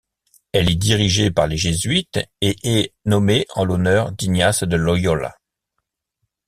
Elle 0.51 0.71
est 0.71 0.75
dirigée 0.77 1.29
par 1.29 1.45
les 1.45 1.57
jésuites 1.57 2.19
et 2.41 2.55
est 2.63 2.91
nommée 3.05 3.45
en 3.53 3.63
l'honneur 3.65 4.11
d'Ignace 4.13 4.63
de 4.63 4.75
Loyola. 4.75 5.37